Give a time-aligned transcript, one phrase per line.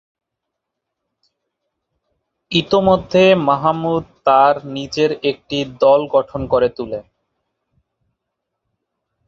[2.51, 6.99] ইতোমধ্যে মাহমুদ তার নিজের একটি দল গঠন করে তুলে।